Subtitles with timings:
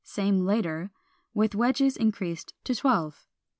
[0.03, 0.89] Same later,
[1.35, 3.27] with wedges increased to twelve.